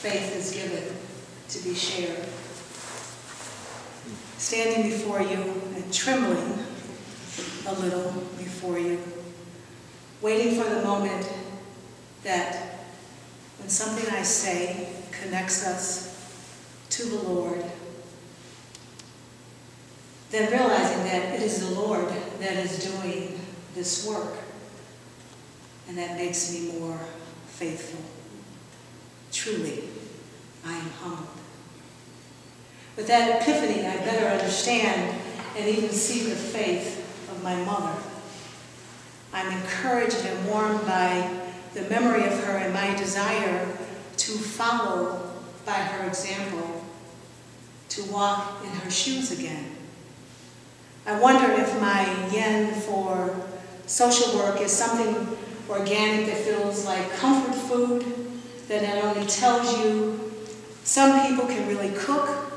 [0.00, 0.96] faith is given
[1.50, 2.24] to be shared.
[4.38, 6.64] Standing before you and trembling
[7.66, 8.98] a little before you,
[10.22, 11.30] waiting for the moment
[12.22, 12.78] that
[13.58, 16.16] when something I say connects us
[16.88, 17.62] to the Lord,
[20.30, 22.08] then realizing that it is the Lord
[22.38, 23.38] that is doing
[23.74, 24.32] this work,
[25.88, 26.98] and that makes me more
[27.48, 28.19] faithful.
[29.42, 29.84] Truly,
[30.66, 31.26] I am humbled.
[32.94, 35.18] With that epiphany, I better understand
[35.56, 36.98] and even see the faith
[37.30, 37.98] of my mother.
[39.32, 41.40] I'm encouraged and warmed by
[41.72, 43.66] the memory of her and my desire
[44.18, 45.32] to follow
[45.64, 46.84] by her example,
[47.88, 49.74] to walk in her shoes again.
[51.06, 53.34] I wonder if my yen for
[53.86, 55.34] social work is something
[55.66, 58.29] organic that feels like comfort food,
[58.70, 60.32] that not only tells you
[60.84, 62.52] some people can really cook,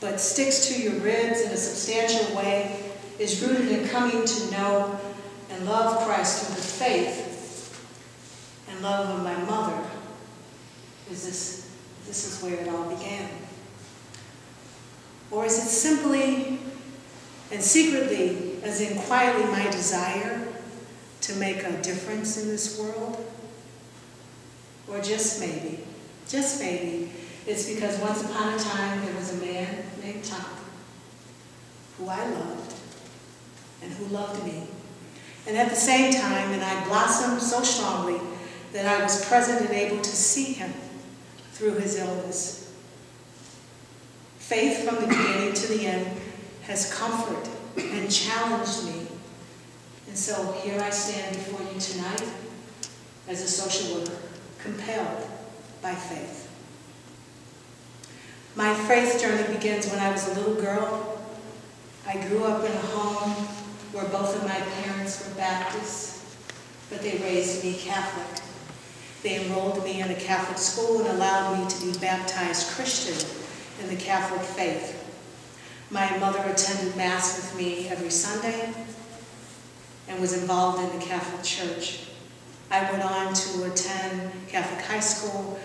[0.00, 4.96] but sticks to your ribs in a substantial way, is rooted in coming to know
[5.50, 7.84] and love Christ through the faith
[8.70, 9.82] and love of my mother.
[11.10, 13.28] Is this, this is where it all began.
[15.32, 16.60] Or is it simply
[17.50, 20.46] and secretly, as in quietly, my desire
[21.22, 23.24] to make a difference in this world?
[24.88, 25.80] Or just maybe,
[26.28, 27.10] just maybe,
[27.46, 30.44] it's because once upon a time there was a man named Tom
[31.98, 32.74] who I loved
[33.82, 34.66] and who loved me.
[35.46, 38.18] And at the same time, and I blossomed so strongly
[38.72, 40.72] that I was present and able to see him
[41.52, 42.74] through his illness.
[44.38, 46.20] Faith from the beginning to the end
[46.62, 49.06] has comforted and challenged me.
[50.08, 52.24] And so here I stand before you tonight
[53.28, 54.18] as a social worker,
[54.84, 55.28] compelled
[55.82, 56.50] by faith.
[58.54, 61.20] My faith journey begins when I was a little girl.
[62.06, 63.32] I grew up in a home
[63.92, 66.36] where both of my parents were Baptists,
[66.90, 68.42] but they raised me Catholic.
[69.22, 73.26] They enrolled me in a Catholic school and allowed me to be baptized Christian
[73.82, 75.00] in the Catholic faith.
[75.90, 78.72] My mother attended Mass with me every Sunday
[80.08, 82.08] and was involved in the Catholic Church.
[82.70, 85.58] I went on to attend Catholic high school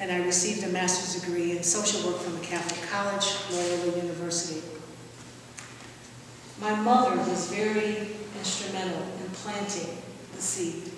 [0.00, 4.62] and I received a master's degree in social work from a Catholic college, Loyola University.
[6.60, 8.08] My mother was very
[8.38, 9.96] instrumental in planting
[10.34, 10.90] the seed.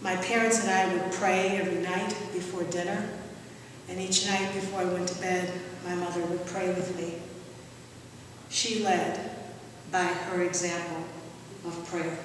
[0.00, 3.08] My parents and I would pray every night before dinner,
[3.88, 5.52] and each night before I went to bed,
[5.84, 7.14] my mother would pray with me.
[8.48, 9.30] She led
[9.90, 11.04] by her example
[11.64, 12.18] of prayer.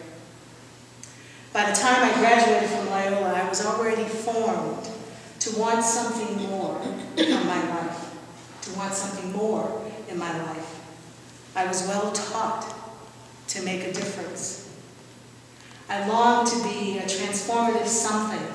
[1.58, 4.92] By the time I graduated from Loyola, I was already formed
[5.40, 6.80] to want something more
[7.18, 8.16] in my life,
[8.62, 10.80] to want something more in my life.
[11.56, 12.76] I was well taught
[13.48, 14.72] to make a difference.
[15.90, 18.48] I longed to be a transformative something,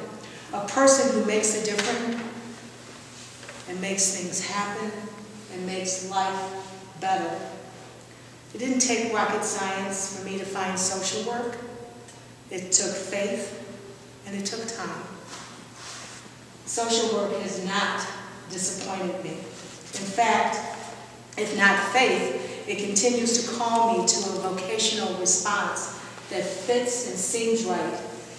[0.52, 2.22] a person who makes a difference
[3.68, 4.92] and makes things happen
[5.52, 6.41] and makes life
[7.00, 7.36] better.
[8.54, 11.58] It didn't take rocket science for me to find social work.
[12.52, 13.58] It took faith
[14.26, 15.04] and it took time.
[16.66, 18.06] Social work has not
[18.50, 19.30] disappointed me.
[19.30, 20.56] In fact,
[21.38, 25.98] if not faith, it continues to call me to a vocational response
[26.28, 27.80] that fits and seems right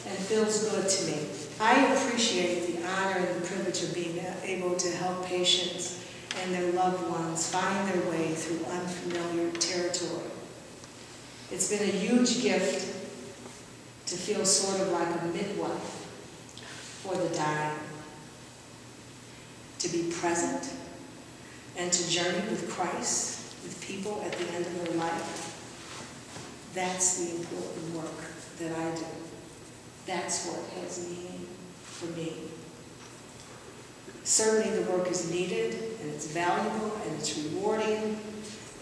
[0.07, 1.28] and feels good to me.
[1.59, 6.06] I appreciate the honor and the privilege of being able to help patients
[6.40, 10.29] and their loved ones find their way through unfamiliar territory.
[11.50, 13.03] It's been a huge gift
[14.13, 16.06] to feel sort of like a midwife
[17.01, 17.79] for the dying
[19.79, 20.72] to be present
[21.78, 26.69] and to journey with Christ, with people at the end of their life.
[26.75, 28.22] That's the important work
[28.59, 29.06] that I do.
[30.06, 31.47] That's what has meaning
[31.81, 32.34] for me.
[34.23, 38.20] Certainly the work is needed, and it's valuable, and it's rewarding,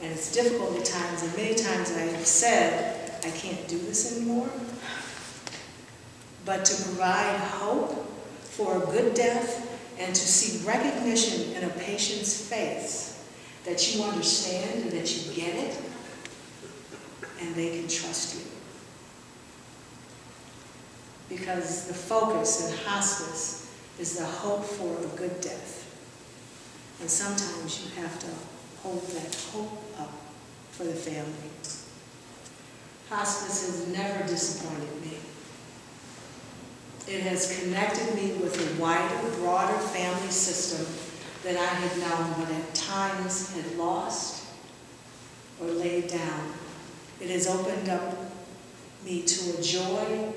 [0.02, 4.18] and it's difficult at times, and many times I have said, I can't do this
[4.18, 4.50] anymore.
[6.52, 8.06] But to provide hope
[8.42, 13.26] for a good death and to see recognition in a patient's face
[13.64, 15.82] that you understand and that you get it,
[17.40, 18.42] and they can trust you.
[21.30, 25.88] Because the focus in hospice is the hope for a good death.
[27.00, 28.28] And sometimes you have to
[28.84, 30.12] hold that hope up
[30.72, 31.50] for the family.
[33.08, 35.31] Hospice has never disappointed me.
[37.12, 40.88] It has connected me with a wider, broader family system
[41.44, 44.46] that I had known, but at times had lost
[45.60, 46.54] or laid down.
[47.20, 48.16] It has opened up
[49.04, 50.32] me to a joy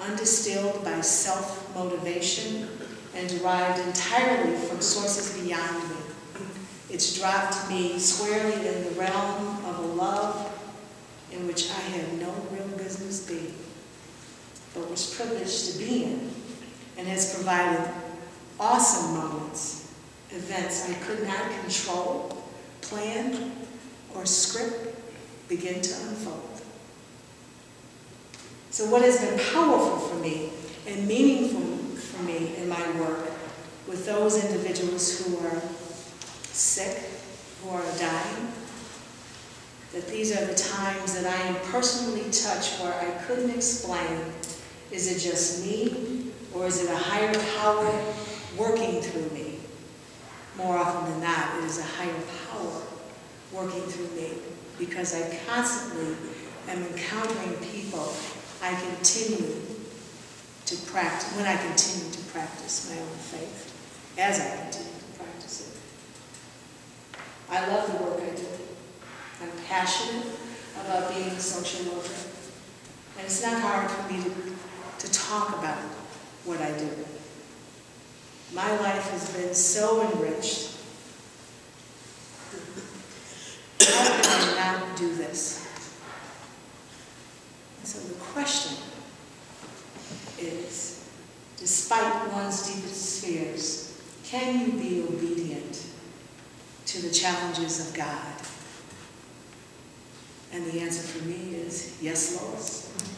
[0.00, 2.68] undistilled by self-motivation
[3.16, 5.96] and derived entirely from sources beyond me.
[6.88, 10.52] It's dropped me squarely in the realm of a love
[11.32, 13.54] in which I have no real business being,
[14.74, 16.30] but was privileged to be in,
[16.98, 17.88] and has provided
[18.58, 19.92] awesome moments,
[20.30, 22.44] events I could not control,
[22.80, 23.52] plan,
[24.14, 24.96] or script
[25.48, 26.60] begin to unfold.
[28.70, 30.50] So what has been powerful for me
[30.86, 31.60] and meaningful
[31.96, 33.30] for me in my work
[33.86, 35.60] with those individuals who are
[36.44, 37.02] sick,
[37.62, 38.52] who are dying,
[39.92, 44.32] that these are the times that I am personally touched where I couldn't explain,
[44.92, 48.04] is it just me or is it a higher power
[48.56, 49.58] working through me?
[50.56, 52.82] More often than not, it is a higher power
[53.52, 54.32] working through me
[54.78, 56.14] because I constantly
[56.68, 58.12] am encountering people
[58.62, 59.56] I continue
[60.66, 65.68] to practice, when I continue to practice my own faith, as I continue to practice
[65.68, 67.18] it.
[67.50, 68.46] I love the work I do.
[69.42, 70.26] I'm passionate
[70.80, 72.14] about being a social worker.
[73.18, 74.30] And it's not hard for me to,
[75.02, 75.78] to talk about
[76.44, 76.88] what I do.
[78.54, 80.76] My life has been so enriched.
[83.80, 85.66] How can I not do this?
[87.82, 88.76] So the question
[90.38, 91.08] is,
[91.56, 95.84] despite one's deepest fears, can you be obedient
[96.86, 98.34] to the challenges of God?
[100.52, 103.11] And the answer for me is, yes, Lord.